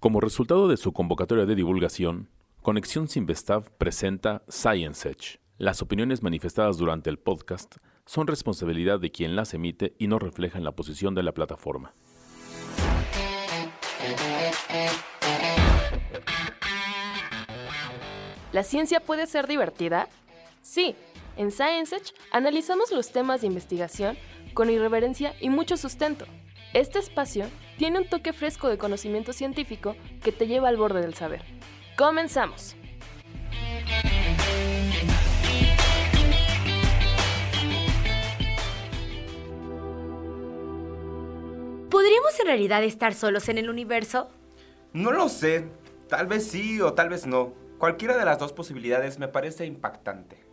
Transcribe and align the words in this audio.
Como 0.00 0.22
resultado 0.22 0.66
de 0.66 0.78
su 0.78 0.94
convocatoria 0.94 1.44
de 1.44 1.54
divulgación, 1.54 2.30
Conexión 2.62 3.06
Sinvestav 3.06 3.70
presenta 3.76 4.42
Science 4.48 5.06
Edge. 5.06 5.40
Las 5.58 5.82
opiniones 5.82 6.22
manifestadas 6.22 6.78
durante 6.78 7.10
el 7.10 7.18
podcast 7.18 7.76
son 8.06 8.26
responsabilidad 8.26 8.98
de 8.98 9.12
quien 9.12 9.36
las 9.36 9.52
emite 9.52 9.94
y 9.98 10.06
no 10.06 10.18
reflejan 10.18 10.64
la 10.64 10.72
posición 10.72 11.14
de 11.14 11.22
la 11.22 11.32
plataforma. 11.32 11.92
¿La 18.52 18.62
ciencia 18.62 19.00
puede 19.00 19.26
ser 19.26 19.46
divertida? 19.46 20.08
Sí, 20.62 20.94
en 21.36 21.50
Science 21.50 21.94
Edge 21.94 22.14
analizamos 22.32 22.90
los 22.90 23.12
temas 23.12 23.42
de 23.42 23.48
investigación 23.48 24.16
con 24.54 24.70
irreverencia 24.70 25.34
y 25.42 25.50
mucho 25.50 25.76
sustento. 25.76 26.24
Este 26.72 27.00
espacio 27.00 27.46
tiene 27.78 27.98
un 27.98 28.08
toque 28.08 28.32
fresco 28.32 28.68
de 28.68 28.78
conocimiento 28.78 29.32
científico 29.32 29.96
que 30.22 30.30
te 30.30 30.46
lleva 30.46 30.68
al 30.68 30.76
borde 30.76 31.00
del 31.00 31.14
saber. 31.14 31.42
Comenzamos. 31.96 32.76
¿Podríamos 41.90 42.38
en 42.38 42.46
realidad 42.46 42.84
estar 42.84 43.14
solos 43.14 43.48
en 43.48 43.58
el 43.58 43.68
universo? 43.68 44.30
No 44.92 45.10
lo 45.10 45.28
sé. 45.28 45.68
Tal 46.08 46.28
vez 46.28 46.46
sí 46.46 46.80
o 46.80 46.92
tal 46.92 47.08
vez 47.08 47.26
no. 47.26 47.52
Cualquiera 47.78 48.16
de 48.16 48.24
las 48.24 48.38
dos 48.38 48.52
posibilidades 48.52 49.18
me 49.18 49.26
parece 49.26 49.66
impactante. 49.66 50.44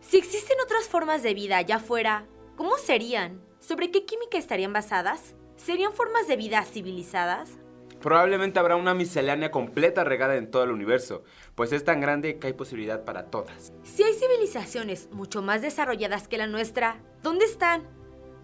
Si 0.00 0.18
existen 0.18 0.56
otras 0.62 0.86
formas 0.86 1.24
de 1.24 1.34
vida 1.34 1.56
allá 1.56 1.76
afuera, 1.76 2.26
¿cómo 2.54 2.76
serían? 2.78 3.42
¿Sobre 3.58 3.90
qué 3.90 4.04
química 4.04 4.38
estarían 4.38 4.72
basadas? 4.72 5.34
¿Serían 5.64 5.94
formas 5.94 6.28
de 6.28 6.36
vida 6.36 6.62
civilizadas? 6.64 7.56
Probablemente 8.02 8.58
habrá 8.58 8.76
una 8.76 8.92
miscelánea 8.92 9.50
completa 9.50 10.04
regada 10.04 10.36
en 10.36 10.50
todo 10.50 10.62
el 10.64 10.70
universo, 10.70 11.24
pues 11.54 11.72
es 11.72 11.84
tan 11.84 12.02
grande 12.02 12.38
que 12.38 12.48
hay 12.48 12.52
posibilidad 12.52 13.02
para 13.04 13.30
todas. 13.30 13.72
Si 13.82 14.02
hay 14.02 14.12
civilizaciones 14.12 15.08
mucho 15.10 15.40
más 15.40 15.62
desarrolladas 15.62 16.28
que 16.28 16.36
la 16.36 16.46
nuestra, 16.46 16.98
¿dónde 17.22 17.46
están? 17.46 17.84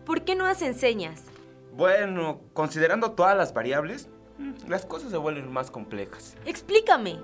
¿Por 0.07 0.25
qué 0.25 0.35
no 0.35 0.47
hacen 0.47 0.75
señas? 0.75 1.25
Bueno, 1.75 2.41
considerando 2.55 3.13
todas 3.13 3.37
las 3.37 3.53
variables, 3.53 4.09
mm, 4.39 4.71
las 4.71 4.87
cosas 4.87 5.11
se 5.11 5.19
vuelven 5.19 5.53
más 5.53 5.71
complejas. 5.71 6.39
Explícame. 6.47 7.19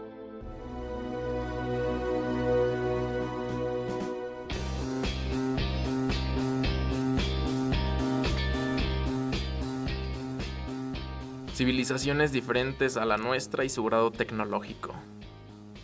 Civilizaciones 11.57 12.33
diferentes 12.33 12.99
a 12.99 13.07
la 13.07 13.17
nuestra 13.17 13.65
y 13.65 13.71
su 13.71 13.83
grado 13.83 14.11
tecnológico, 14.11 14.95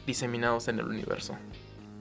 diseminados 0.07 0.69
en 0.69 0.79
el 0.79 0.85
universo. 0.85 1.35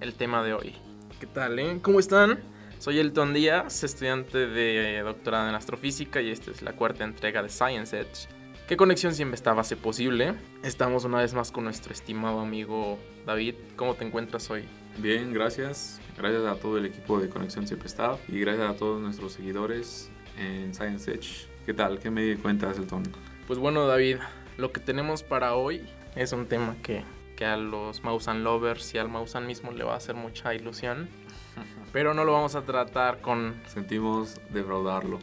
El 0.02 0.14
tema 0.14 0.44
de 0.44 0.53
hoy. 0.53 0.75
¿Qué 1.22 1.25
tal, 1.25 1.58
eh? 1.58 1.80
¿Cómo 1.81 2.02
están? 2.02 2.42
Soy 2.80 2.99
Elton 2.99 3.33
Díaz, 3.33 3.86
estudiante 3.86 4.39
de 4.47 4.99
doctorado 4.99 5.47
en 5.47 5.55
astrofísica 5.55 6.19
y 6.19 6.31
esta 6.31 6.52
es 6.52 6.61
la 6.61 6.73
cuarta 6.73 7.05
entrega 7.05 7.42
de 7.42 7.47
Science 7.47 7.97
Edge. 7.97 8.27
¿Qué 8.67 8.75
conexión 8.75 9.16
siempre 9.16 9.36
estaba 9.36 9.61
hace 9.61 9.77
posible? 9.77 10.33
Estamos 10.64 11.05
una 11.05 11.19
vez 11.19 11.33
más 11.33 11.53
con 11.53 11.64
nuestro 11.64 11.94
estimado 11.94 12.42
amigo 12.42 12.99
David. 13.25 13.55
¿Cómo 13.77 13.94
te 13.95 14.03
encuentras 14.03 14.52
hoy? 14.52 14.66
Bien, 14.97 15.33
gracias. 15.33 16.02
Gracias 16.17 16.44
a 16.44 16.55
todo 16.55 16.77
el 16.77 16.88
equipo 16.88 17.22
de 17.22 17.30
Conexión 17.30 17.66
Siempre 17.66 17.88
Está 17.88 18.17
y 18.27 18.38
gracias 18.42 18.69
a 18.69 18.75
todos 18.75 18.99
nuestros 18.99 19.31
seguidores 19.31 20.11
en 20.38 20.73
Science 20.73 21.09
Edge. 21.09 21.47
¿Qué 21.66 21.73
tal? 21.73 21.99
¿Qué 21.99 22.11
me 22.11 22.36
cuentas, 22.36 22.77
Elton? 22.77 23.30
Pues 23.47 23.59
bueno, 23.59 23.88
David, 23.88 24.17
lo 24.58 24.72
que 24.72 24.80
tenemos 24.80 25.23
para 25.23 25.56
hoy 25.56 25.86
es 26.16 26.31
un 26.31 26.45
tema 26.47 26.75
que, 26.84 27.03
que 27.36 27.45
a 27.45 27.58
los 27.58 28.03
Mausan 28.03 28.44
lovers 28.44 28.94
y 28.94 28.98
al 28.98 29.09
Mausan 29.09 29.48
mismo 29.48 29.72
le 29.72 29.83
va 29.83 29.94
a 29.94 29.98
hacer 29.98 30.16
mucha 30.16 30.53
ilusión. 30.53 31.09
Pero 31.94 32.14
no 32.14 32.23
lo 32.23 32.33
vamos 32.33 32.56
a 32.56 32.61
tratar 32.61 33.20
con... 33.21 33.55
Sentimos 33.67 34.39
defraudarlo. 34.52 35.20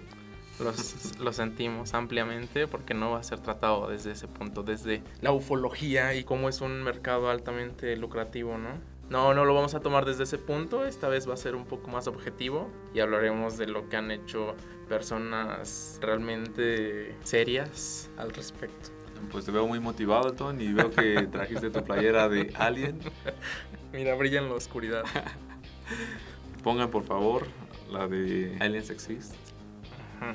Los, 0.61 1.19
lo 1.21 1.33
sentimos 1.33 1.95
ampliamente 1.95 2.67
porque 2.67 2.93
no 2.93 3.13
va 3.13 3.21
a 3.21 3.23
ser 3.23 3.41
tratado 3.41 3.89
desde 3.89 4.13
ese 4.13 4.29
punto, 4.29 4.63
desde 4.63 5.03
la 5.21 5.33
ufología 5.33 6.15
y 6.15 6.25
cómo 6.25 6.49
es 6.49 6.61
un 6.61 6.83
mercado 6.83 7.31
altamente 7.31 7.97
lucrativo, 7.97 8.59
¿no? 8.59 8.98
No, 9.11 9.33
no 9.33 9.45
lo 9.47 9.55
vamos 9.55 9.75
a 9.75 9.81
tomar 9.81 10.05
desde 10.05 10.25
ese 10.25 10.37
punto, 10.37 10.85
esta 10.85 11.09
vez 11.09 11.29
va 11.29 11.35
a 11.35 11.37
ser 11.39 11.55
un 11.55 11.65
poco 11.65 11.91
más 11.91 12.07
objetivo 12.07 12.71
y 12.93 13.01
hablaremos 13.01 13.57
de 13.57 13.67
lo 13.67 13.89
que 13.89 13.97
han 13.97 14.11
hecho 14.11 14.55
personas 14.89 15.99
realmente 16.03 17.17
serias 17.25 18.11
al 18.19 18.31
respecto. 18.33 18.91
Pues 19.33 19.47
te 19.47 19.51
veo 19.51 19.67
muy 19.67 19.81
motivado, 19.81 20.33
Ton, 20.33 20.61
y 20.61 20.73
veo 20.73 20.91
que 20.91 21.27
trajiste 21.33 21.71
tu 21.71 21.83
playera 21.83 22.29
de 22.29 22.53
Alien. 22.57 23.01
Mira, 23.93 24.15
brilla 24.15 24.41
en 24.41 24.49
la 24.49 24.55
oscuridad. 24.55 25.05
Pongan 26.63 26.91
por 26.91 27.05
favor 27.05 27.47
la 27.91 28.07
de 28.07 28.57
Aliens 28.61 28.91
Exist. 28.91 29.35
Ajá. 30.21 30.35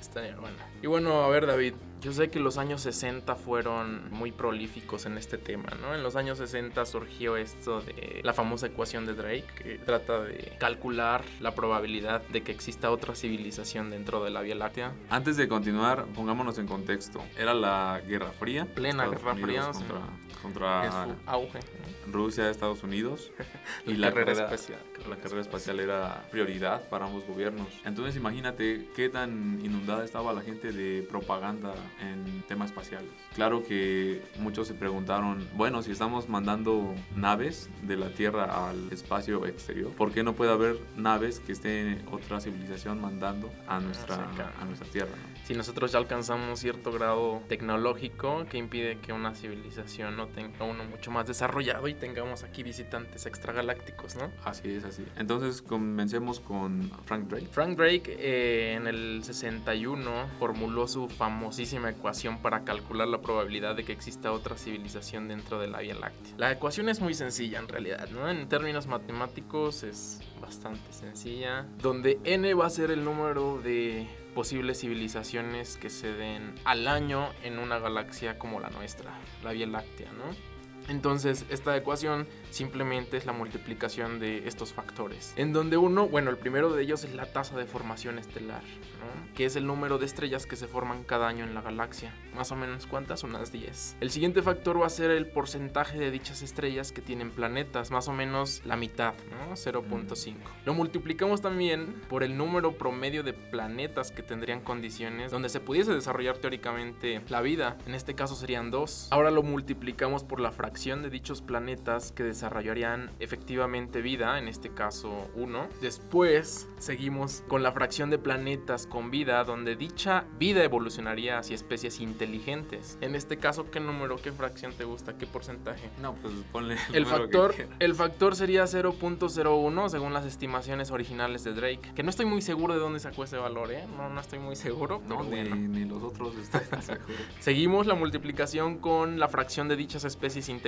Estaría 0.00 0.36
buena. 0.36 0.56
Y 0.82 0.86
bueno, 0.86 1.22
a 1.22 1.28
ver, 1.28 1.46
David, 1.46 1.74
yo 2.04 2.12
sé 2.12 2.28
que 2.28 2.38
los 2.38 2.58
años 2.58 2.82
60 2.82 3.34
fueron 3.34 4.10
muy 4.10 4.30
prolíficos 4.30 5.06
en 5.06 5.16
este 5.16 5.38
tema, 5.38 5.70
¿no? 5.80 5.94
En 5.94 6.02
los 6.02 6.16
años 6.16 6.36
60 6.36 6.84
surgió 6.84 7.38
esto 7.38 7.80
de 7.80 8.20
la 8.22 8.34
famosa 8.34 8.66
ecuación 8.66 9.06
de 9.06 9.14
Drake, 9.14 9.46
que 9.56 9.78
trata 9.78 10.20
de 10.20 10.52
calcular 10.60 11.24
la 11.40 11.54
probabilidad 11.54 12.20
de 12.28 12.42
que 12.42 12.52
exista 12.52 12.90
otra 12.90 13.14
civilización 13.14 13.88
dentro 13.88 14.22
de 14.22 14.28
la 14.28 14.42
Vía 14.42 14.54
Láctea. 14.54 14.92
Antes 15.08 15.38
de 15.38 15.48
continuar, 15.48 16.04
pongámonos 16.14 16.58
en 16.58 16.66
contexto. 16.66 17.22
Era 17.38 17.54
la 17.54 18.02
Guerra 18.06 18.32
Fría. 18.32 18.66
Plena 18.66 19.04
Estados 19.04 19.22
Guerra 19.22 19.32
Unidos 19.32 19.78
Fría, 19.78 19.88
Contra, 19.88 20.00
contra 20.44 20.86
Es 20.86 20.92
su 20.92 21.14
auge. 21.26 21.58
¿no? 22.06 22.12
Rusia, 22.12 22.50
Estados 22.50 22.82
Unidos. 22.82 23.32
y 23.86 23.94
La 23.94 24.08
la 24.08 24.14
carrera 24.14 24.32
carrera, 24.34 24.54
espacial. 24.54 24.78
la 25.08 25.16
carrera 25.16 25.40
espacial 25.40 25.80
era 25.80 26.24
prioridad 26.30 26.88
para 26.88 27.06
ambos 27.06 27.24
gobiernos. 27.26 27.68
Entonces 27.84 28.14
imagínate 28.16 28.88
qué 28.94 29.08
tan 29.08 29.58
inundada 29.64 30.04
estaba 30.04 30.32
la 30.32 30.42
gente 30.42 30.70
de 30.72 31.02
propaganda 31.02 31.74
en 32.00 32.42
temas 32.46 32.70
espaciales. 32.70 33.10
Claro 33.34 33.62
que 33.64 34.22
muchos 34.38 34.68
se 34.68 34.74
preguntaron, 34.74 35.48
bueno, 35.54 35.82
si 35.82 35.90
estamos 35.90 36.28
mandando 36.28 36.94
naves 37.16 37.70
de 37.82 37.96
la 37.96 38.10
Tierra 38.10 38.68
al 38.68 38.92
espacio 38.92 39.46
exterior, 39.46 39.90
¿por 39.92 40.12
qué 40.12 40.22
no 40.22 40.34
puede 40.34 40.52
haber 40.52 40.78
naves 40.96 41.40
que 41.40 41.52
esté 41.52 41.98
otra 42.10 42.40
civilización 42.40 43.00
mandando 43.00 43.50
a 43.66 43.80
nuestra, 43.80 44.16
cerca. 44.16 44.52
a 44.60 44.64
nuestra 44.66 44.86
Tierra? 44.88 45.10
¿no? 45.10 45.34
Si 45.46 45.54
nosotros 45.54 45.92
ya 45.92 45.98
alcanzamos 45.98 46.60
cierto 46.60 46.92
grado 46.92 47.42
tecnológico 47.48 48.46
que 48.46 48.58
impide 48.58 48.98
que 48.98 49.12
una 49.12 49.34
civilización 49.34 50.16
no 50.16 50.28
tenga 50.34 50.64
uno 50.64 50.84
mucho 50.84 51.10
más 51.10 51.26
desarrollado 51.26 51.88
y 51.88 51.94
tengamos 51.94 52.42
aquí 52.42 52.62
visitantes 52.62 53.26
extragalácticos, 53.26 54.16
¿no? 54.16 54.30
Así 54.44 54.70
es, 54.70 54.84
así. 54.84 55.04
Entonces 55.16 55.62
comencemos 55.62 56.40
con 56.40 56.90
Frank 57.04 57.28
Drake. 57.28 57.46
Frank 57.50 57.76
Drake 57.76 58.16
eh, 58.18 58.74
en 58.74 58.86
el 58.86 59.22
61 59.24 60.10
formuló 60.38 60.86
su 60.88 61.08
famosísima 61.08 61.90
ecuación 61.90 62.38
para 62.38 62.64
calcular 62.64 63.08
la 63.08 63.20
probabilidad 63.20 63.74
de 63.74 63.84
que 63.84 63.92
exista 63.92 64.32
otra 64.32 64.56
civilización 64.56 65.28
dentro 65.28 65.58
de 65.60 65.68
la 65.68 65.80
Vía 65.80 65.94
Láctea. 65.94 66.34
La 66.36 66.52
ecuación 66.52 66.88
es 66.88 67.00
muy 67.00 67.14
sencilla 67.14 67.58
en 67.58 67.68
realidad, 67.68 68.08
¿no? 68.10 68.28
En 68.28 68.48
términos 68.48 68.86
matemáticos 68.86 69.82
es 69.82 70.20
bastante 70.40 70.92
sencilla, 70.92 71.66
donde 71.80 72.18
n 72.24 72.52
va 72.54 72.66
a 72.66 72.70
ser 72.70 72.90
el 72.90 73.04
número 73.04 73.60
de 73.62 74.06
posibles 74.34 74.80
civilizaciones 74.80 75.76
que 75.76 75.88
se 75.88 76.12
den 76.12 76.54
al 76.64 76.88
año 76.88 77.30
en 77.42 77.58
una 77.58 77.78
galaxia 77.78 78.38
como 78.38 78.60
la 78.60 78.68
nuestra, 78.70 79.12
la 79.42 79.52
Vía 79.52 79.66
Láctea, 79.66 80.12
¿no? 80.12 80.53
Entonces, 80.88 81.46
esta 81.48 81.76
ecuación 81.76 82.26
simplemente 82.50 83.16
es 83.16 83.26
la 83.26 83.32
multiplicación 83.32 84.20
de 84.20 84.46
estos 84.46 84.72
factores. 84.72 85.32
En 85.36 85.52
donde 85.52 85.76
uno, 85.76 86.08
bueno, 86.08 86.30
el 86.30 86.36
primero 86.36 86.72
de 86.72 86.82
ellos 86.82 87.04
es 87.04 87.14
la 87.14 87.26
tasa 87.26 87.56
de 87.56 87.64
formación 87.64 88.18
estelar, 88.18 88.62
¿no? 88.62 89.34
que 89.34 89.46
es 89.46 89.56
el 89.56 89.66
número 89.66 89.98
de 89.98 90.06
estrellas 90.06 90.46
que 90.46 90.56
se 90.56 90.66
forman 90.66 91.04
cada 91.04 91.26
año 91.26 91.44
en 91.44 91.54
la 91.54 91.62
galaxia. 91.62 92.14
Más 92.34 92.52
o 92.52 92.56
menos, 92.56 92.86
¿cuántas? 92.86 93.24
Unas 93.24 93.50
10. 93.50 93.96
El 94.00 94.10
siguiente 94.10 94.42
factor 94.42 94.80
va 94.80 94.86
a 94.86 94.90
ser 94.90 95.10
el 95.10 95.26
porcentaje 95.26 95.98
de 95.98 96.10
dichas 96.10 96.42
estrellas 96.42 96.92
que 96.92 97.00
tienen 97.00 97.30
planetas, 97.30 97.90
más 97.90 98.08
o 98.08 98.12
menos 98.12 98.62
la 98.64 98.76
mitad, 98.76 99.14
¿no? 99.30 99.54
0.5. 99.54 100.34
Lo 100.64 100.74
multiplicamos 100.74 101.40
también 101.40 102.02
por 102.08 102.22
el 102.22 102.36
número 102.36 102.76
promedio 102.76 103.22
de 103.22 103.32
planetas 103.32 104.10
que 104.10 104.22
tendrían 104.22 104.60
condiciones 104.60 105.30
donde 105.30 105.48
se 105.48 105.60
pudiese 105.60 105.92
desarrollar 105.92 106.38
teóricamente 106.38 107.22
la 107.28 107.40
vida. 107.40 107.78
En 107.86 107.94
este 107.94 108.14
caso 108.14 108.34
serían 108.34 108.70
dos. 108.70 109.08
Ahora 109.10 109.30
lo 109.30 109.42
multiplicamos 109.42 110.24
por 110.24 110.40
la 110.40 110.50
fracción 110.50 110.73
fracción 110.74 111.02
de 111.04 111.10
dichos 111.10 111.40
planetas 111.40 112.10
que 112.10 112.24
desarrollarían 112.24 113.12
efectivamente 113.20 114.02
vida, 114.02 114.40
en 114.40 114.48
este 114.48 114.70
caso 114.70 115.30
uno. 115.36 115.68
Después 115.80 116.68
seguimos 116.80 117.44
con 117.46 117.62
la 117.62 117.70
fracción 117.70 118.10
de 118.10 118.18
planetas 118.18 118.88
con 118.88 119.12
vida, 119.12 119.44
donde 119.44 119.76
dicha 119.76 120.24
vida 120.36 120.64
evolucionaría 120.64 121.38
hacia 121.38 121.54
especies 121.54 122.00
inteligentes. 122.00 122.98
En 123.00 123.14
este 123.14 123.36
caso, 123.36 123.70
¿qué 123.70 123.78
número, 123.78 124.16
qué 124.16 124.32
fracción 124.32 124.72
te 124.72 124.82
gusta, 124.82 125.16
qué 125.16 125.28
porcentaje? 125.28 125.90
No, 126.02 126.16
pues 126.16 126.34
ponle 126.50 126.76
El 126.92 127.04
que 127.04 127.10
factor, 127.10 127.54
el 127.78 127.94
factor 127.94 128.34
sería 128.34 128.64
0.01 128.64 129.88
según 129.90 130.12
las 130.12 130.26
estimaciones 130.26 130.90
originales 130.90 131.44
de 131.44 131.52
Drake. 131.54 131.92
Que 131.94 132.02
no 132.02 132.10
estoy 132.10 132.26
muy 132.26 132.42
seguro 132.42 132.74
de 132.74 132.80
dónde 132.80 132.98
sacó 132.98 133.22
ese 133.22 133.36
valor, 133.36 133.70
¿eh? 133.70 133.86
No, 133.96 134.10
no 134.10 134.20
estoy 134.20 134.40
muy 134.40 134.56
seguro. 134.56 135.00
No, 135.06 135.18
pero 135.18 135.44
ni, 135.44 135.48
bueno. 135.50 135.68
ni 135.68 135.84
los 135.84 136.02
otros 136.02 136.34
están 136.34 136.64
seguros. 136.82 137.16
Seguimos 137.38 137.86
la 137.86 137.94
multiplicación 137.94 138.78
con 138.78 139.20
la 139.20 139.28
fracción 139.28 139.68
de 139.68 139.76
dichas 139.76 140.02
especies 140.02 140.48
inteligentes 140.48 140.63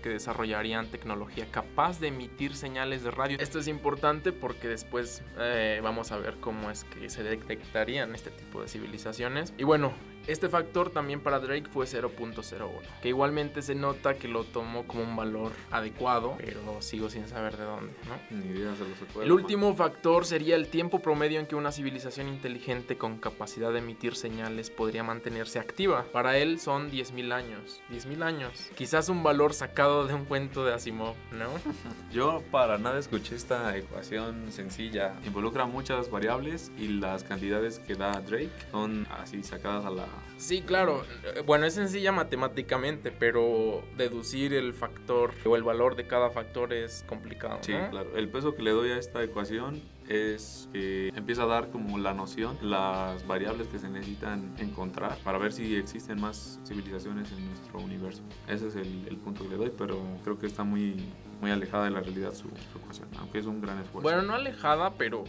que 0.00 0.08
desarrollarían 0.08 0.88
tecnología 0.88 1.46
capaz 1.50 2.00
de 2.00 2.08
emitir 2.08 2.54
señales 2.54 3.02
de 3.02 3.10
radio. 3.10 3.38
Esto 3.40 3.58
es 3.58 3.68
importante 3.68 4.32
porque 4.32 4.68
después 4.68 5.22
eh, 5.38 5.80
vamos 5.82 6.12
a 6.12 6.18
ver 6.18 6.36
cómo 6.40 6.70
es 6.70 6.84
que 6.84 7.08
se 7.08 7.22
detectarían 7.22 8.14
este 8.14 8.30
tipo 8.30 8.62
de 8.62 8.68
civilizaciones. 8.68 9.54
Y 9.56 9.64
bueno, 9.64 9.92
este 10.26 10.48
factor 10.48 10.90
también 10.90 11.20
para 11.20 11.38
Drake 11.38 11.68
fue 11.70 11.86
0.01, 11.86 12.68
que 13.02 13.08
igualmente 13.08 13.62
se 13.62 13.74
nota 13.74 14.14
que 14.14 14.28
lo 14.28 14.44
tomó 14.44 14.86
como 14.86 15.02
un 15.02 15.16
valor 15.16 15.52
adecuado, 15.70 16.36
pero 16.38 16.80
sigo 16.80 17.08
sin 17.10 17.28
saber 17.28 17.56
de 17.56 17.64
dónde, 17.64 17.92
¿no? 18.08 18.36
Ni 18.36 18.46
idea 18.46 18.74
se 18.74 18.88
lo 18.88 18.94
sacó 18.96 19.20
de 19.20 19.26
El 19.26 19.32
último 19.32 19.74
factor 19.74 20.24
sería 20.24 20.56
el 20.56 20.68
tiempo 20.68 21.00
promedio 21.00 21.40
en 21.40 21.46
que 21.46 21.54
una 21.54 21.72
civilización 21.72 22.28
inteligente 22.28 22.96
con 22.96 23.18
capacidad 23.18 23.72
de 23.72 23.78
emitir 23.78 24.16
señales 24.16 24.70
podría 24.70 25.02
mantenerse 25.02 25.58
activa. 25.58 26.06
Para 26.12 26.38
él 26.38 26.60
son 26.60 26.90
10.000 26.90 27.32
años. 27.32 27.80
10.000 27.90 28.22
años. 28.22 28.70
Quizás 28.74 29.08
un 29.08 29.22
valor 29.22 29.54
sacado 29.54 30.06
de 30.06 30.14
un 30.14 30.24
cuento 30.24 30.64
de 30.64 30.74
Asimov, 30.74 31.14
¿no? 31.32 31.48
Yo 32.12 32.42
para 32.50 32.78
nada 32.78 32.98
escuché 32.98 33.36
esta 33.36 33.76
ecuación 33.76 34.50
sencilla. 34.50 35.14
Involucra 35.24 35.66
muchas 35.66 36.10
variables 36.10 36.72
y 36.78 36.88
las 36.88 37.24
cantidades 37.24 37.78
que 37.78 37.94
da 37.94 38.20
Drake 38.20 38.50
son 38.70 39.06
así 39.10 39.42
sacadas 39.42 39.84
a 39.84 39.90
la... 39.90 40.06
Sí, 40.36 40.62
claro. 40.62 41.04
Eh, 41.24 41.42
Bueno, 41.44 41.66
es 41.66 41.74
sencilla 41.74 42.12
matemáticamente, 42.12 43.10
pero 43.10 43.82
deducir 43.96 44.52
el 44.54 44.74
factor 44.74 45.32
o 45.44 45.56
el 45.56 45.62
valor 45.62 45.96
de 45.96 46.06
cada 46.06 46.30
factor 46.30 46.72
es 46.72 47.04
complicado. 47.08 47.58
Sí, 47.62 47.72
¿no? 47.72 47.90
claro. 47.90 48.16
El 48.16 48.28
peso 48.28 48.54
que 48.54 48.62
le 48.62 48.70
doy 48.70 48.90
a 48.90 48.98
esta 48.98 49.22
ecuación 49.22 49.80
es 50.08 50.68
que 50.72 51.08
empieza 51.16 51.42
a 51.42 51.46
dar 51.46 51.70
como 51.70 51.98
la 51.98 52.14
noción, 52.14 52.56
las 52.62 53.26
variables 53.26 53.68
que 53.68 53.78
se 53.78 53.88
necesitan 53.88 54.54
encontrar 54.58 55.16
para 55.24 55.38
ver 55.38 55.52
si 55.52 55.76
existen 55.76 56.20
más 56.20 56.60
civilizaciones 56.66 57.30
en 57.32 57.46
nuestro 57.48 57.78
universo. 57.80 58.22
Ese 58.48 58.68
es 58.68 58.76
el, 58.76 59.06
el 59.08 59.16
punto 59.16 59.42
que 59.44 59.50
le 59.50 59.56
doy, 59.56 59.72
pero 59.76 60.00
creo 60.22 60.38
que 60.38 60.46
está 60.46 60.64
muy, 60.64 60.96
muy 61.40 61.50
alejada 61.50 61.84
de 61.84 61.90
la 61.90 62.00
realidad 62.00 62.32
su, 62.32 62.48
su 62.72 62.78
ecuación, 62.78 63.08
aunque 63.18 63.38
es 63.38 63.46
un 63.46 63.60
gran 63.60 63.78
esfuerzo. 63.78 64.02
Bueno, 64.02 64.22
no 64.22 64.34
alejada, 64.34 64.94
pero 64.94 65.24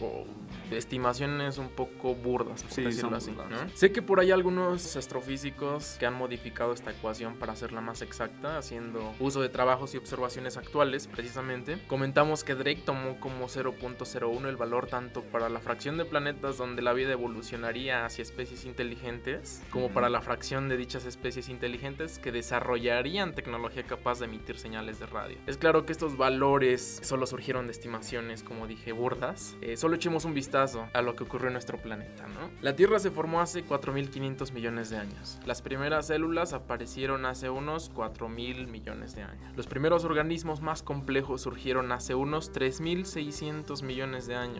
estimaciones 0.70 1.58
un 1.58 1.68
poco 1.70 2.14
burdas, 2.14 2.62
por 2.62 2.72
Sí, 2.72 2.82
decirlo 2.82 3.16
así. 3.16 3.30
burdas. 3.32 3.50
¿no? 3.50 3.56
Sé 3.74 3.92
que 3.92 4.02
por 4.02 4.20
ahí 4.20 4.30
algunos 4.30 4.96
astrofísicos 4.96 5.96
que 5.98 6.06
han 6.06 6.14
modificado 6.14 6.72
esta 6.72 6.90
ecuación 6.92 7.36
para 7.36 7.52
hacerla 7.52 7.80
más 7.80 8.02
exacta, 8.02 8.58
haciendo 8.58 9.12
uso 9.18 9.40
de 9.40 9.48
trabajos 9.48 9.94
y 9.94 9.98
observaciones 9.98 10.56
actuales, 10.56 11.06
precisamente. 11.08 11.82
Comentamos 11.88 12.44
que 12.44 12.54
Drake 12.54 12.82
tomó 12.84 13.18
como 13.20 13.46
0.01 13.48 14.46
el 14.48 14.56
valor 14.56 14.67
tanto 14.68 15.22
para 15.22 15.48
la 15.48 15.60
fracción 15.60 15.96
de 15.96 16.04
planetas 16.04 16.58
donde 16.58 16.82
la 16.82 16.92
vida 16.92 17.12
evolucionaría 17.12 18.04
hacia 18.04 18.22
especies 18.22 18.66
inteligentes, 18.66 19.62
como 19.70 19.88
para 19.88 20.10
la 20.10 20.20
fracción 20.20 20.68
de 20.68 20.76
dichas 20.76 21.06
especies 21.06 21.48
inteligentes 21.48 22.18
que 22.18 22.32
desarrollarían 22.32 23.34
tecnología 23.34 23.84
capaz 23.84 24.18
de 24.18 24.26
emitir 24.26 24.58
señales 24.58 24.98
de 25.00 25.06
radio. 25.06 25.38
Es 25.46 25.56
claro 25.56 25.86
que 25.86 25.92
estos 25.92 26.18
valores 26.18 27.00
solo 27.02 27.26
surgieron 27.26 27.66
de 27.66 27.72
estimaciones, 27.72 28.42
como 28.42 28.66
dije, 28.66 28.92
burdas. 28.92 29.56
Eh, 29.62 29.78
solo 29.78 29.96
echemos 29.96 30.26
un 30.26 30.34
vistazo 30.34 30.86
a 30.92 31.00
lo 31.00 31.16
que 31.16 31.24
ocurrió 31.24 31.46
en 31.46 31.54
nuestro 31.54 31.78
planeta, 31.78 32.26
¿no? 32.28 32.50
La 32.60 32.76
Tierra 32.76 32.98
se 32.98 33.10
formó 33.10 33.40
hace 33.40 33.64
4.500 33.64 34.52
millones 34.52 34.90
de 34.90 34.98
años. 34.98 35.38
Las 35.46 35.62
primeras 35.62 36.08
células 36.08 36.52
aparecieron 36.52 37.24
hace 37.24 37.48
unos 37.48 37.90
4.000 37.92 38.66
millones 38.66 39.14
de 39.14 39.22
años. 39.22 39.56
Los 39.56 39.66
primeros 39.66 40.04
organismos 40.04 40.60
más 40.60 40.82
complejos 40.82 41.40
surgieron 41.40 41.90
hace 41.90 42.14
unos 42.14 42.52
3.600 42.52 43.82
millones 43.82 44.26
de 44.26 44.34
años. 44.34 44.57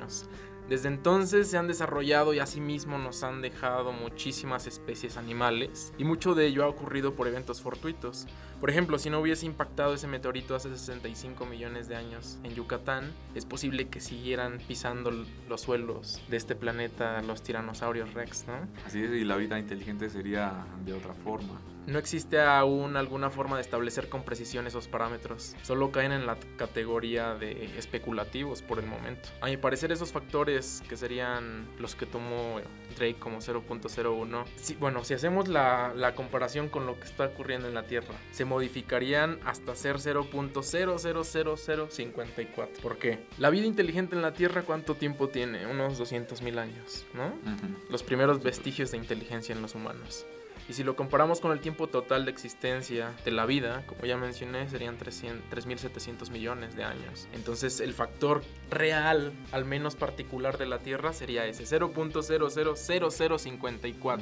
Desde 0.68 0.88
entonces 0.88 1.48
se 1.48 1.56
han 1.56 1.66
desarrollado 1.66 2.34
y 2.34 2.40
asimismo 2.40 2.98
nos 2.98 3.22
han 3.22 3.40
dejado 3.40 3.90
muchísimas 3.92 4.66
especies 4.66 5.16
animales 5.16 5.94
y 5.96 6.04
mucho 6.04 6.34
de 6.34 6.46
ello 6.46 6.64
ha 6.64 6.68
ocurrido 6.68 7.14
por 7.14 7.26
eventos 7.26 7.62
fortuitos. 7.62 8.26
Por 8.60 8.70
ejemplo, 8.70 8.98
si 8.98 9.08
no 9.08 9.20
hubiese 9.20 9.46
impactado 9.46 9.94
ese 9.94 10.08
meteorito 10.08 10.54
hace 10.56 10.68
65 10.70 11.46
millones 11.46 11.86
de 11.88 11.94
años 11.96 12.38
en 12.42 12.54
Yucatán, 12.54 13.12
es 13.34 13.44
posible 13.44 13.88
que 13.88 14.00
siguieran 14.00 14.58
pisando 14.66 15.12
los 15.48 15.60
suelos 15.60 16.20
de 16.28 16.36
este 16.36 16.56
planeta 16.56 17.22
los 17.22 17.42
tiranosaurios 17.42 18.14
rex, 18.14 18.46
¿no? 18.48 18.54
Así 18.86 19.02
es, 19.02 19.10
y 19.12 19.24
la 19.24 19.36
vida 19.36 19.58
inteligente 19.58 20.10
sería 20.10 20.66
de 20.84 20.92
otra 20.92 21.14
forma. 21.14 21.60
No 21.86 21.98
existe 21.98 22.38
aún 22.38 22.98
alguna 22.98 23.30
forma 23.30 23.56
de 23.56 23.62
establecer 23.62 24.10
con 24.10 24.22
precisión 24.22 24.66
esos 24.66 24.88
parámetros. 24.88 25.56
Solo 25.62 25.90
caen 25.90 26.12
en 26.12 26.26
la 26.26 26.36
categoría 26.58 27.34
de 27.34 27.78
especulativos 27.78 28.60
por 28.60 28.78
el 28.78 28.86
momento. 28.86 29.30
A 29.40 29.46
mi 29.46 29.56
parecer 29.56 29.90
esos 29.90 30.12
factores 30.12 30.82
que 30.86 30.98
serían 30.98 31.66
los 31.78 31.94
que 31.94 32.04
tomó 32.04 32.60
Drake 32.98 33.16
como 33.18 33.38
0.01, 33.40 34.44
si- 34.56 34.74
bueno, 34.74 35.02
si 35.02 35.14
hacemos 35.14 35.48
la, 35.48 35.94
la 35.96 36.14
comparación 36.14 36.68
con 36.68 36.84
lo 36.84 37.00
que 37.00 37.06
está 37.06 37.24
ocurriendo 37.24 37.68
en 37.68 37.74
la 37.74 37.84
Tierra, 37.84 38.14
se 38.32 38.44
modificarían 38.48 39.38
hasta 39.44 39.76
ser 39.76 39.96
0.000054. 39.96 42.68
¿Por 42.82 42.98
qué? 42.98 43.18
La 43.38 43.50
vida 43.50 43.66
inteligente 43.66 44.16
en 44.16 44.22
la 44.22 44.32
Tierra, 44.32 44.62
¿cuánto 44.62 44.94
tiempo 44.94 45.28
tiene? 45.28 45.66
Unos 45.66 46.00
200.000 46.00 46.58
años, 46.58 47.04
¿no? 47.14 47.26
Ujú. 47.26 47.90
los 47.90 48.02
primeros 48.02 48.42
vestigios 48.42 48.90
de 48.90 48.96
inteligencia 48.96 49.54
en 49.54 49.60
los 49.62 49.74
humanos. 49.74 50.24
Y 50.68 50.74
si 50.74 50.84
lo 50.84 50.94
comparamos 50.96 51.40
con 51.40 51.50
el 51.52 51.60
tiempo 51.60 51.86
total 51.86 52.26
de 52.26 52.30
existencia 52.30 53.14
de 53.24 53.30
la 53.30 53.46
vida, 53.46 53.84
como 53.86 54.04
ya 54.04 54.18
mencioné, 54.18 54.68
serían 54.68 54.98
300 54.98 55.50
3.700 55.50 56.30
millones 56.30 56.76
de 56.76 56.84
años. 56.84 57.26
Entonces 57.32 57.80
el 57.80 57.94
factor 57.94 58.42
real, 58.70 59.32
al 59.52 59.64
menos 59.64 59.96
particular 59.96 60.58
de 60.58 60.66
la 60.66 60.78
Tierra, 60.80 61.14
sería 61.14 61.46
ese 61.46 61.64
0.000054. 61.64 64.20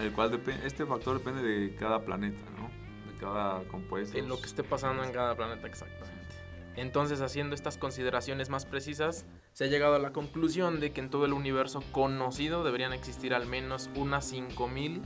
El 0.00 0.10
cual 0.12 0.32
depende, 0.32 0.66
este 0.66 0.84
factor 0.84 1.18
depende 1.18 1.42
de 1.42 1.76
cada 1.76 2.04
planeta, 2.04 2.42
¿no? 2.56 2.63
Cada 3.20 3.62
compuesto. 3.64 4.18
En 4.18 4.28
lo 4.28 4.38
que 4.38 4.46
esté 4.46 4.62
pasando 4.62 5.04
en 5.04 5.12
cada 5.12 5.34
planeta 5.36 5.66
exactamente. 5.66 6.14
Entonces, 6.76 7.20
haciendo 7.20 7.54
estas 7.54 7.78
consideraciones 7.78 8.48
más 8.48 8.66
precisas, 8.66 9.24
se 9.52 9.64
ha 9.64 9.66
llegado 9.68 9.94
a 9.94 9.98
la 9.98 10.12
conclusión 10.12 10.80
de 10.80 10.92
que 10.92 11.00
en 11.00 11.10
todo 11.10 11.24
el 11.24 11.32
universo 11.32 11.82
conocido 11.92 12.64
deberían 12.64 12.92
existir 12.92 13.32
al 13.32 13.46
menos 13.46 13.90
unas 13.94 14.32
5.000 14.32 15.02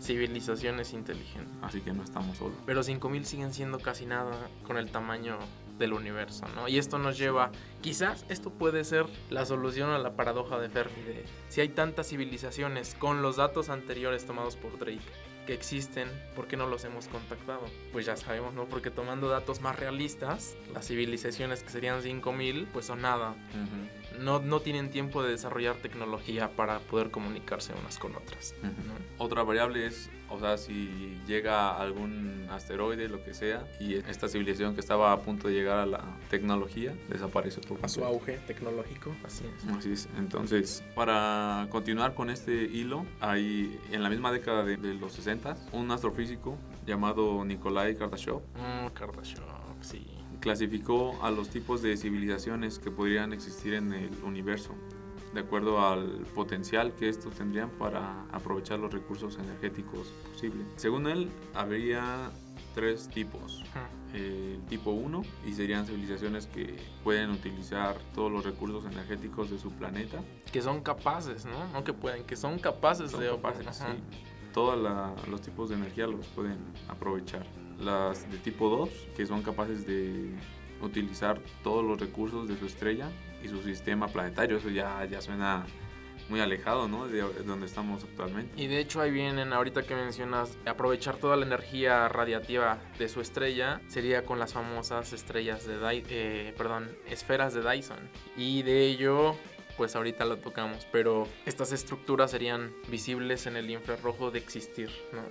civilizaciones 0.00 0.92
inteligentes. 0.92 1.54
Así 1.62 1.80
que 1.80 1.92
no 1.92 2.02
estamos 2.02 2.38
solos. 2.38 2.56
Pero 2.66 2.80
5.000 2.80 3.22
siguen 3.22 3.54
siendo 3.54 3.78
casi 3.78 4.04
nada 4.04 4.32
con 4.66 4.76
el 4.76 4.90
tamaño 4.90 5.38
del 5.78 5.92
universo, 5.92 6.46
¿no? 6.54 6.68
Y 6.68 6.78
esto 6.78 6.98
nos 6.98 7.16
lleva, 7.18 7.50
quizás 7.80 8.26
esto 8.28 8.50
puede 8.50 8.84
ser 8.84 9.06
la 9.30 9.46
solución 9.46 9.90
a 9.90 9.98
la 9.98 10.16
paradoja 10.16 10.58
de 10.58 10.68
Fermi, 10.68 11.02
de 11.02 11.24
si 11.48 11.60
hay 11.60 11.68
tantas 11.68 12.08
civilizaciones 12.08 12.94
con 12.94 13.22
los 13.22 13.36
datos 13.36 13.68
anteriores 13.68 14.26
tomados 14.26 14.56
por 14.56 14.78
Drake 14.78 15.00
que 15.46 15.54
existen, 15.54 16.08
¿por 16.34 16.46
qué 16.46 16.56
no 16.56 16.66
los 16.66 16.84
hemos 16.84 17.08
contactado? 17.08 17.62
Pues 17.92 18.06
ya 18.06 18.16
sabemos, 18.16 18.54
¿no? 18.54 18.66
Porque 18.66 18.90
tomando 18.90 19.28
datos 19.28 19.60
más 19.60 19.78
realistas, 19.78 20.56
las 20.72 20.86
civilizaciones 20.86 21.62
que 21.62 21.70
serían 21.70 22.00
5.000, 22.00 22.66
pues 22.72 22.86
son 22.86 23.02
nada. 23.02 23.34
No, 24.20 24.38
no 24.40 24.60
tienen 24.60 24.90
tiempo 24.90 25.22
de 25.22 25.30
desarrollar 25.30 25.76
tecnología 25.76 26.50
para 26.56 26.78
poder 26.80 27.10
comunicarse 27.10 27.72
unas 27.80 27.98
con 27.98 28.14
otras. 28.16 28.54
¿no? 28.62 28.70
Otra 29.24 29.42
variable 29.42 29.86
es, 29.86 30.10
o 30.30 30.38
sea, 30.40 30.56
si 30.58 31.18
llega 31.26 31.76
algún 31.76 32.46
asteroide, 32.50 33.08
lo 33.08 33.22
que 33.24 33.34
sea, 33.34 33.66
y 33.80 33.94
esta 33.94 34.28
civilización 34.28 34.74
que 34.74 34.80
estaba 34.80 35.12
a 35.12 35.20
punto 35.20 35.48
de 35.48 35.54
llegar 35.54 35.78
a 35.78 35.86
la 35.86 36.04
tecnología 36.30 36.94
desaparece 37.08 37.60
por 37.60 37.78
A 37.84 37.88
su 37.88 38.00
completo. 38.00 38.06
auge 38.06 38.38
tecnológico, 38.46 39.14
así 39.24 39.44
es. 39.46 39.68
Así 39.76 39.92
es. 39.92 40.08
Entonces, 40.16 40.84
para 40.94 41.66
continuar 41.70 42.14
con 42.14 42.30
este 42.30 42.52
hilo, 42.64 43.04
hay 43.20 43.78
en 43.90 44.02
la 44.02 44.10
misma 44.10 44.32
década 44.32 44.64
de, 44.64 44.76
de 44.76 44.94
los 44.94 45.12
60 45.12 45.56
un 45.72 45.90
astrofísico 45.90 46.56
llamado 46.86 47.44
Nikolai 47.44 47.96
Kardashev 47.96 48.40
Mm, 48.56 48.88
Kardashev, 48.92 49.42
sí. 49.80 50.06
Clasificó 50.42 51.16
a 51.22 51.30
los 51.30 51.48
tipos 51.48 51.82
de 51.82 51.96
civilizaciones 51.96 52.80
que 52.80 52.90
podrían 52.90 53.32
existir 53.32 53.74
en 53.74 53.92
el 53.92 54.10
universo, 54.24 54.74
de 55.32 55.40
acuerdo 55.40 55.80
al 55.86 56.26
potencial 56.34 56.92
que 56.94 57.08
estos 57.08 57.34
tendrían 57.36 57.70
para 57.70 58.24
aprovechar 58.32 58.80
los 58.80 58.92
recursos 58.92 59.38
energéticos 59.38 60.08
posibles. 60.32 60.66
Según 60.76 61.06
él, 61.06 61.30
habría 61.54 62.30
tres 62.74 63.08
tipos. 63.08 63.62
Ujú. 63.62 64.16
El 64.16 64.60
tipo 64.68 64.90
1, 64.90 65.22
y 65.46 65.52
serían 65.54 65.86
civilizaciones 65.86 66.46
que 66.46 66.76
pueden 67.02 67.30
utilizar 67.30 67.96
todos 68.14 68.30
los 68.30 68.44
recursos 68.44 68.84
energéticos 68.84 69.48
de 69.48 69.58
su 69.58 69.70
planeta. 69.70 70.20
Que 70.52 70.60
son 70.60 70.82
capaces, 70.82 71.46
¿no? 71.46 71.68
No 71.72 71.82
que 71.82 71.94
pueden, 71.94 72.24
que 72.24 72.36
son 72.36 72.58
capaces 72.58 73.12
Son 73.12 73.20
de 73.20 73.30
capaces, 73.30 73.76
sí. 73.76 73.84
todos 74.52 74.76
los 75.30 75.40
tipos 75.40 75.70
de 75.70 75.76
energía 75.76 76.06
los 76.08 76.26
pueden 76.26 76.58
aprovechar. 76.88 77.46
Las 77.78 78.30
de 78.30 78.38
tipo 78.38 78.68
2, 78.68 78.88
que 79.16 79.26
son 79.26 79.42
capaces 79.42 79.86
de 79.86 80.30
utilizar 80.80 81.40
todos 81.62 81.84
los 81.84 82.00
recursos 82.00 82.48
de 82.48 82.58
su 82.58 82.66
estrella 82.66 83.08
y 83.42 83.48
su 83.48 83.62
sistema 83.62 84.08
planetario, 84.08 84.56
eso 84.56 84.68
ya, 84.68 85.04
ya 85.04 85.20
suena 85.20 85.64
muy 86.28 86.40
alejado, 86.40 86.88
¿no? 86.88 87.08
De 87.08 87.20
donde 87.44 87.66
estamos 87.66 88.04
actualmente. 88.04 88.60
Y 88.60 88.66
de 88.66 88.78
hecho 88.78 89.00
ahí 89.00 89.10
vienen, 89.10 89.52
ahorita 89.52 89.82
que 89.82 89.94
mencionas, 89.94 90.56
aprovechar 90.66 91.16
toda 91.16 91.36
la 91.36 91.44
energía 91.44 92.08
radiativa 92.08 92.78
de 92.98 93.08
su 93.08 93.20
estrella 93.20 93.80
sería 93.88 94.24
con 94.24 94.38
las 94.38 94.52
famosas 94.52 95.12
estrellas 95.12 95.66
de 95.66 95.76
eh, 96.08 96.54
perdón, 96.56 96.90
esferas 97.06 97.54
de 97.54 97.68
Dyson. 97.68 97.98
Y 98.36 98.62
de 98.62 98.86
ello, 98.86 99.36
pues 99.76 99.96
ahorita 99.96 100.24
lo 100.24 100.38
tocamos, 100.38 100.86
pero 100.90 101.28
estas 101.46 101.72
estructuras 101.72 102.30
serían 102.30 102.72
visibles 102.88 103.46
en 103.46 103.56
el 103.56 103.70
infrarrojo 103.70 104.30
de 104.30 104.38
existir, 104.38 104.90
¿no? 105.12 105.22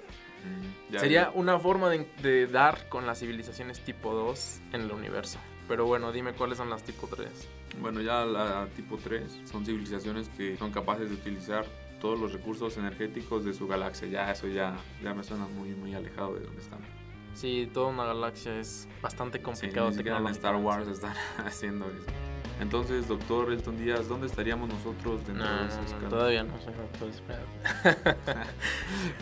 Sería 0.97 1.31
una 1.33 1.57
forma 1.59 1.89
de, 1.89 2.07
de 2.21 2.47
dar 2.47 2.89
con 2.89 3.05
las 3.05 3.19
civilizaciones 3.19 3.79
tipo 3.79 4.13
2 4.13 4.61
en 4.73 4.81
el 4.81 4.91
universo. 4.91 5.39
Pero 5.67 5.85
bueno, 5.85 6.11
dime 6.11 6.33
cuáles 6.33 6.57
son 6.57 6.69
las 6.69 6.83
tipo 6.83 7.07
3. 7.07 7.29
Bueno, 7.79 8.01
ya 8.01 8.25
la 8.25 8.67
tipo 8.75 8.97
3 8.97 9.41
son 9.45 9.65
civilizaciones 9.65 10.29
que 10.29 10.57
son 10.57 10.71
capaces 10.71 11.09
de 11.09 11.15
utilizar 11.15 11.65
todos 12.01 12.19
los 12.19 12.33
recursos 12.33 12.75
energéticos 12.77 13.45
de 13.45 13.53
su 13.53 13.67
galaxia. 13.67 14.07
Ya 14.07 14.31
eso 14.31 14.47
ya, 14.47 14.75
ya 15.01 15.13
me 15.13 15.23
suena 15.23 15.47
muy, 15.47 15.69
muy 15.69 15.93
alejado 15.93 16.33
de 16.33 16.41
donde 16.41 16.61
están. 16.61 16.79
Sí, 17.33 17.69
toda 17.73 17.87
una 17.87 18.03
galaxia 18.03 18.59
es 18.59 18.89
bastante 19.01 19.41
complicado. 19.41 19.91
Sí, 19.91 20.01
en 20.05 20.27
Star 20.27 20.55
Wars 20.57 20.87
están 20.87 21.15
haciendo 21.37 21.85
eso. 21.85 22.30
Entonces, 22.61 23.07
doctor 23.07 23.51
Elton 23.51 23.77
Díaz, 23.77 24.07
¿dónde 24.07 24.27
estaríamos 24.27 24.69
nosotros 24.69 25.25
dentro 25.25 25.45
de 25.45 25.67
esa 25.67 25.81
escala? 25.81 26.09
Todavía 26.09 26.43
no 26.43 26.53
soy 26.61 26.73
doctor, 26.73 27.09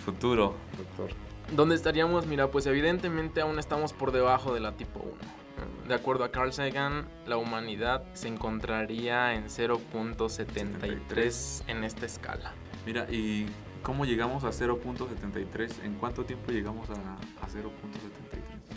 Futuro, 0.06 0.56
doctor. 0.78 1.10
¿Dónde 1.56 1.76
estaríamos? 1.76 2.28
Mira, 2.28 2.52
pues 2.52 2.68
evidentemente 2.68 3.42
aún 3.42 3.58
estamos 3.58 3.94
por 3.94 4.12
debajo 4.12 4.54
de 4.54 4.60
la 4.60 4.74
tipo 4.74 5.00
1 5.00 5.40
de 5.88 5.96
acuerdo 5.96 6.24
a 6.24 6.32
Carl 6.32 6.54
Sagan, 6.54 7.08
la 7.26 7.38
humanidad 7.38 8.04
se 8.14 8.28
encontraría 8.28 9.34
en 9.34 9.46
0.73 9.46 11.64
en 11.68 11.84
esta 11.84 12.06
escala. 12.06 12.54
Mira, 12.86 13.12
¿y 13.12 13.48
cómo 13.82 14.06
llegamos 14.06 14.44
a 14.44 14.50
0.73? 14.50 15.84
¿En 15.84 15.96
cuánto 15.96 16.26
tiempo 16.26 16.52
llegamos 16.52 16.92
a, 16.92 16.94
a 16.94 17.48
0.73? 17.48 18.29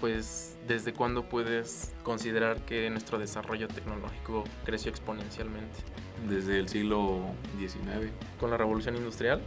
Pues, 0.02 0.56
¿desde 0.66 0.92
cuándo 0.92 1.28
puedes 1.28 1.94
considerar 2.02 2.62
que 2.62 2.90
nuestro 2.90 3.20
desarrollo 3.20 3.68
tecnológico 3.68 4.42
creció 4.64 4.90
exponencialmente? 4.90 5.78
Desde 6.28 6.58
el 6.58 6.68
siglo 6.68 7.20
XIX. 7.56 8.10
¿Con 8.40 8.50
la 8.50 8.56
revolución 8.56 8.96
industrial? 8.96 9.40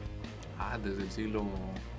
Ah, 0.57 0.77
desde 0.81 1.01
el 1.01 1.11
siglo 1.11 1.43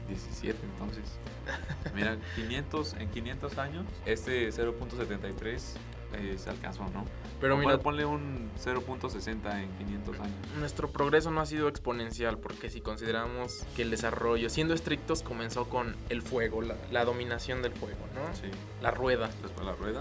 17 0.09 0.57
entonces. 0.73 1.19
Mira, 1.95 2.17
500, 2.35 2.95
en 2.95 3.11
500 3.11 3.59
años, 3.59 3.85
este 4.07 4.49
0.73 4.49 5.75
eh, 6.15 6.37
se 6.39 6.51
alcanzó, 6.51 6.85
¿no? 6.91 7.05
Pero 7.41 7.57
mira, 7.57 7.79
ponle 7.79 8.05
un 8.05 8.51
0.60 8.65 9.63
en 9.63 9.69
500 9.77 10.21
años. 10.21 10.35
Nuestro 10.59 10.91
progreso 10.91 11.31
no 11.31 11.41
ha 11.41 11.47
sido 11.47 11.69
exponencial 11.69 12.39
porque 12.39 12.71
si 12.71 12.81
consideramos 12.81 13.65
que 13.75 13.83
el 13.83 13.91
desarrollo, 13.91 14.49
siendo 14.49 14.75
estrictos, 14.75 15.23
comenzó 15.23 15.69
con 15.69 15.95
el 16.09 16.23
fuego, 16.23 16.63
la, 16.63 17.05
dominación 17.05 17.63
del 17.63 17.73
fuego, 17.73 18.01
¿no? 18.15 18.35
Sí. 18.35 18.51
La 18.83 18.91
rueda. 18.91 19.29
Después 19.43 19.67
la 19.67 19.75
rueda. 19.75 20.01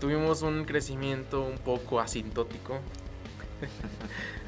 Tuvimos 0.00 0.42
un 0.42 0.64
crecimiento 0.64 1.42
un 1.42 1.58
poco 1.58 2.00
asintótico 2.00 2.80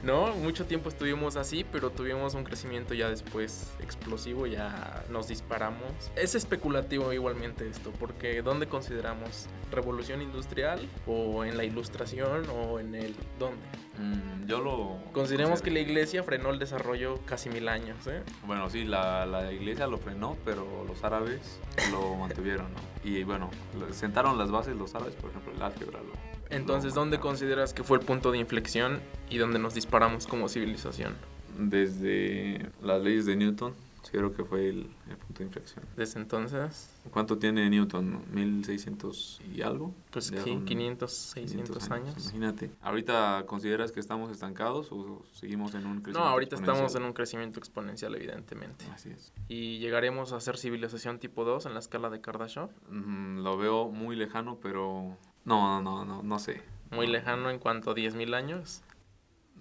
¿No? 0.02 0.34
Mucho 0.34 0.66
tiempo 0.66 0.88
estuvimos 0.88 1.36
así, 1.36 1.64
pero 1.70 1.90
tuvimos 1.90 2.34
un 2.34 2.44
crecimiento 2.44 2.94
ya 2.94 3.08
después 3.08 3.72
explosivo, 3.80 4.46
ya 4.46 5.04
nos 5.10 5.28
disparamos. 5.28 5.92
Es 6.16 6.34
especulativo 6.34 7.12
igualmente 7.12 7.68
esto, 7.68 7.92
porque 7.98 8.42
¿dónde 8.42 8.66
consideramos? 8.66 9.46
¿Revolución 9.70 10.22
industrial? 10.22 10.88
¿O 11.06 11.44
en 11.44 11.56
la 11.56 11.64
ilustración? 11.64 12.48
¿O 12.50 12.78
en 12.78 12.94
el 12.94 13.14
dónde? 13.38 13.58
Mm, 13.98 14.46
yo 14.46 14.60
lo... 14.60 14.98
Consideremos 15.12 15.60
que 15.60 15.70
la 15.70 15.80
iglesia 15.80 16.22
frenó 16.22 16.50
el 16.50 16.58
desarrollo 16.58 17.20
casi 17.26 17.50
mil 17.50 17.68
años, 17.68 18.06
¿eh? 18.06 18.22
Bueno, 18.46 18.70
sí, 18.70 18.84
la, 18.84 19.26
la 19.26 19.52
iglesia 19.52 19.86
lo 19.86 19.98
frenó, 19.98 20.36
pero 20.44 20.84
los 20.86 21.02
árabes 21.02 21.58
lo 21.90 22.14
mantuvieron, 22.14 22.72
¿no? 22.72 22.80
Y 23.02 23.24
bueno, 23.24 23.50
sentaron 23.90 24.38
las 24.38 24.50
bases 24.50 24.76
los 24.76 24.94
árabes, 24.94 25.14
por 25.16 25.30
ejemplo, 25.30 25.52
el 25.52 25.62
álgebra 25.62 26.00
lo 26.00 26.37
entonces, 26.50 26.94
¿dónde 26.94 27.18
consideras 27.18 27.72
que 27.74 27.82
fue 27.82 27.98
el 27.98 28.04
punto 28.04 28.32
de 28.32 28.38
inflexión 28.38 29.00
y 29.30 29.38
dónde 29.38 29.58
nos 29.58 29.74
disparamos 29.74 30.26
como 30.26 30.48
civilización? 30.48 31.14
Desde 31.58 32.70
las 32.82 33.02
leyes 33.02 33.26
de 33.26 33.36
Newton, 33.36 33.74
creo 34.10 34.32
que 34.32 34.44
fue 34.44 34.68
el, 34.68 34.84
punto 35.26 35.38
de 35.38 35.44
inflexión. 35.44 35.84
¿Desde 35.96 36.20
entonces? 36.20 36.90
¿Cuánto 37.10 37.38
tiene 37.38 37.68
Newton? 37.68 38.22
¿1600 38.32 39.40
y 39.54 39.62
algo? 39.62 39.94
Pues 40.10 40.26
sí, 40.26 40.60
500, 40.64 41.12
600 41.12 41.90
años. 41.90 42.14
Imagínate. 42.18 42.70
¿Ahorita 42.82 43.44
consideras 43.46 43.92
que 43.92 44.00
estamos 44.00 44.30
estancados 44.30 44.88
o 44.90 45.24
seguimos 45.32 45.74
en 45.74 45.86
un 45.86 46.00
crecimiento 46.00 46.20
No, 46.20 46.26
ahorita 46.26 46.56
estamos 46.56 46.94
en 46.94 47.02
un 47.02 47.12
crecimiento 47.12 47.58
exponencial, 47.58 48.14
evidentemente. 48.14 48.84
Así 48.92 49.10
es. 49.10 49.32
¿Y 49.48 49.78
llegaremos 49.78 50.32
a 50.32 50.40
ser 50.40 50.56
civilización 50.56 51.18
tipo 51.18 51.44
2 51.44 51.66
en 51.66 51.74
la 51.74 51.80
escala 51.80 52.10
de 52.10 52.20
Kardashev? 52.20 52.68
Mm, 52.90 53.38
lo 53.42 53.56
veo 53.56 53.88
muy 53.88 54.16
lejano, 54.16 54.58
pero 54.62 55.16
no, 55.48 55.80
no, 55.82 56.04
no, 56.04 56.22
no 56.22 56.38
sé. 56.38 56.62
Muy 56.90 57.06
lejano 57.06 57.50
en 57.50 57.58
cuanto 57.58 57.90
a 57.90 57.94
10.000 57.94 58.34
años. 58.34 58.82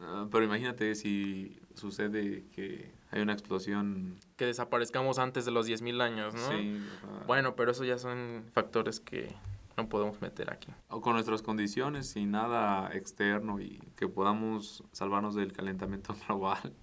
Ah, 0.02 0.28
pero 0.32 0.44
imagínate 0.44 0.94
si 0.96 1.60
sucede 1.76 2.46
que 2.54 2.92
hay 3.12 3.22
una 3.22 3.34
explosión. 3.34 4.20
Que 4.36 4.46
desaparezcamos 4.46 5.18
antes 5.18 5.46
de 5.46 5.52
los 5.52 5.68
10.000 5.68 6.02
años, 6.02 6.34
¿no? 6.36 6.50
Sí. 6.50 6.86
Bueno, 7.26 7.56
pero 7.56 7.72
eso 7.72 7.84
ya 7.86 7.98
son 7.98 8.44
factores 8.54 9.00
que 9.00 9.34
no 9.78 9.88
podemos 9.88 10.22
meter 10.22 10.52
aquí. 10.52 10.72
O 10.90 11.02
con 11.02 11.14
nuestras 11.14 11.42
condiciones, 11.42 12.10
sin 12.10 12.32
nada 12.32 12.90
externo 12.94 13.62
y 13.62 13.80
que 13.96 14.08
podamos 14.08 14.84
salvarnos 14.92 15.36
del 15.36 15.54
calentamiento 15.54 16.16
global 16.28 16.74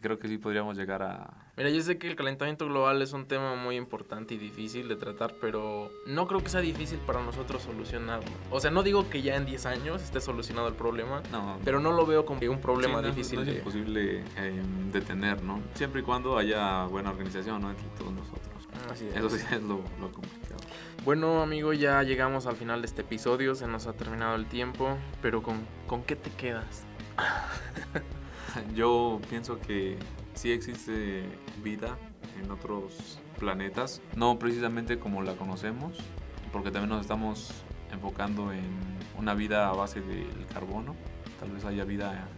creo 0.00 0.18
que 0.18 0.28
sí 0.28 0.38
podríamos 0.38 0.76
llegar 0.76 1.02
a... 1.02 1.52
Mira, 1.56 1.70
yo 1.70 1.82
sé 1.82 1.98
que 1.98 2.08
el 2.08 2.16
calentamiento 2.16 2.66
global 2.66 3.02
es 3.02 3.12
un 3.12 3.26
tema 3.26 3.54
muy 3.56 3.76
importante 3.76 4.34
y 4.34 4.38
difícil 4.38 4.88
de 4.88 4.96
tratar, 4.96 5.34
pero 5.40 5.90
no 6.06 6.26
creo 6.26 6.42
que 6.42 6.48
sea 6.48 6.60
difícil 6.60 6.98
para 7.00 7.22
nosotros 7.22 7.62
solucionarlo. 7.62 8.30
O 8.50 8.60
sea, 8.60 8.70
no 8.70 8.82
digo 8.82 9.10
que 9.10 9.22
ya 9.22 9.36
en 9.36 9.46
10 9.46 9.66
años 9.66 10.02
esté 10.02 10.20
solucionado 10.20 10.68
el 10.68 10.74
problema, 10.74 11.22
no, 11.32 11.58
pero 11.64 11.80
no 11.80 11.92
lo 11.92 12.06
veo 12.06 12.24
como 12.24 12.40
un 12.48 12.60
problema 12.60 13.02
difícil. 13.02 13.44
No 13.44 13.50
es 13.50 13.58
imposible 13.58 14.24
eh, 14.36 14.62
detener, 14.92 15.42
¿no? 15.42 15.60
Siempre 15.74 16.00
y 16.00 16.04
cuando 16.04 16.38
haya 16.38 16.84
buena 16.84 17.10
organización, 17.10 17.62
¿no? 17.62 17.70
Entre 17.70 17.88
todos 17.98 18.12
nosotros. 18.12 18.68
Así 18.90 19.06
es. 19.08 19.16
Eso 19.16 19.28
sí 19.30 19.44
es 19.52 19.62
lo, 19.62 19.82
lo 20.00 20.12
complicado. 20.12 20.60
Bueno, 21.04 21.42
amigo, 21.42 21.72
ya 21.72 22.02
llegamos 22.02 22.46
al 22.46 22.56
final 22.56 22.82
de 22.82 22.86
este 22.86 23.02
episodio, 23.02 23.54
se 23.54 23.66
nos 23.66 23.86
ha 23.86 23.92
terminado 23.94 24.36
el 24.36 24.46
tiempo, 24.46 24.96
pero 25.22 25.42
¿con, 25.42 25.60
con 25.86 26.02
qué 26.02 26.16
te 26.16 26.30
quedas? 26.30 26.84
Yo 28.74 29.20
pienso 29.28 29.58
que 29.60 29.98
sí 30.34 30.52
existe 30.52 31.24
vida 31.62 31.98
en 32.42 32.50
otros 32.50 33.18
planetas, 33.38 34.02
no 34.16 34.38
precisamente 34.38 34.98
como 34.98 35.22
la 35.22 35.34
conocemos, 35.34 35.98
porque 36.52 36.70
también 36.70 36.90
nos 36.90 37.00
estamos 37.00 37.50
enfocando 37.92 38.52
en 38.52 38.64
una 39.16 39.34
vida 39.34 39.68
a 39.68 39.72
base 39.72 40.00
del 40.00 40.46
carbono, 40.52 40.94
tal 41.40 41.50
vez 41.50 41.64
haya 41.64 41.84
vida 41.84 42.28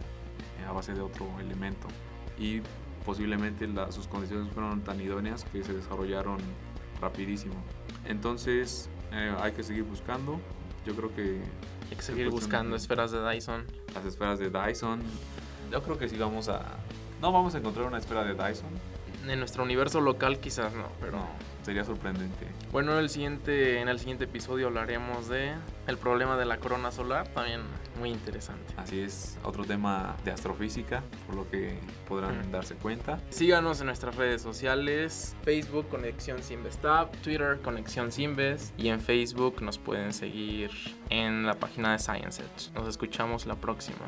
a 0.67 0.71
base 0.71 0.93
de 0.93 1.01
otro 1.01 1.27
elemento 1.39 1.87
y 2.37 2.61
posiblemente 3.05 3.67
sus 3.89 4.07
condiciones 4.07 4.51
fueron 4.53 4.81
tan 4.81 5.01
idóneas 5.01 5.43
que 5.45 5.63
se 5.63 5.73
desarrollaron 5.73 6.37
rapidísimo. 6.99 7.55
Entonces 8.05 8.89
eh, 9.11 9.35
hay 9.41 9.51
que 9.53 9.63
seguir 9.63 9.83
buscando, 9.83 10.39
yo 10.85 10.95
creo 10.95 11.13
que... 11.13 11.41
Hay 11.89 11.97
que 11.97 12.03
seguir 12.03 12.29
buscando 12.29 12.75
esferas 12.75 13.11
de 13.11 13.27
Dyson. 13.27 13.65
Las 13.93 14.05
esferas 14.05 14.39
de 14.39 14.49
Dyson, 14.49 15.01
yo 15.71 15.81
creo 15.81 15.97
que 15.97 16.09
sí 16.09 16.17
vamos 16.17 16.49
a... 16.49 16.61
No 17.21 17.31
vamos 17.31 17.55
a 17.55 17.59
encontrar 17.59 17.87
una 17.87 17.97
esfera 17.97 18.23
de 18.23 18.33
Dyson. 18.33 18.69
En 19.27 19.39
nuestro 19.39 19.63
universo 19.63 20.01
local 20.01 20.39
quizás 20.39 20.73
no, 20.73 20.87
pero... 20.99 21.13
No, 21.13 21.27
sería 21.63 21.85
sorprendente. 21.85 22.47
Bueno, 22.71 22.97
el 22.97 23.09
siguiente, 23.09 23.79
en 23.79 23.87
el 23.87 23.99
siguiente 23.99 24.23
episodio 24.23 24.67
hablaremos 24.67 25.29
de 25.29 25.53
el 25.85 25.97
problema 25.97 26.35
de 26.37 26.45
la 26.45 26.57
corona 26.57 26.91
solar, 26.91 27.27
también 27.27 27.61
muy 27.99 28.09
interesante. 28.09 28.73
Así 28.77 28.99
es, 28.99 29.37
otro 29.43 29.63
tema 29.63 30.15
de 30.25 30.31
astrofísica, 30.31 31.03
por 31.27 31.35
lo 31.35 31.49
que 31.49 31.77
podrán 32.07 32.51
darse 32.51 32.73
cuenta. 32.75 33.19
Síganos 33.29 33.79
en 33.79 33.87
nuestras 33.87 34.15
redes 34.15 34.41
sociales, 34.41 35.35
Facebook 35.43 35.87
Conexión 35.89 36.41
Sinvestab, 36.41 37.11
Twitter 37.21 37.59
Conexión 37.61 38.11
Sinves 38.11 38.73
y 38.77 38.87
en 38.87 38.99
Facebook 38.99 39.61
nos 39.61 39.77
pueden 39.77 40.13
seguir 40.13 40.71
en 41.09 41.45
la 41.45 41.53
página 41.53 41.91
de 41.91 41.99
Science 41.99 42.41
Edge. 42.41 42.73
Nos 42.73 42.87
escuchamos 42.87 43.45
la 43.45 43.55
próxima. 43.55 44.05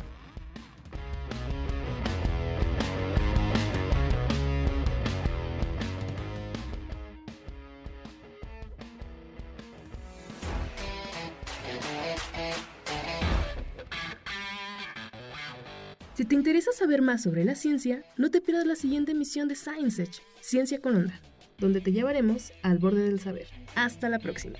Si 16.15 16.25
te 16.25 16.35
interesa 16.35 16.71
saber 16.71 17.01
más 17.01 17.23
sobre 17.23 17.43
la 17.43 17.55
ciencia, 17.55 18.03
no 18.17 18.29
te 18.29 18.39
pierdas 18.39 18.67
la 18.67 18.75
siguiente 18.75 19.13
emisión 19.13 19.47
de 19.47 19.55
Science 19.55 20.03
Edge, 20.03 20.21
Ciencia 20.41 20.79
con 20.79 20.95
Onda, 20.95 21.19
donde 21.57 21.81
te 21.81 21.91
llevaremos 21.91 22.53
al 22.61 22.77
borde 22.77 23.01
del 23.01 23.19
saber. 23.19 23.47
Hasta 23.73 24.09
la 24.09 24.19
próxima. 24.19 24.59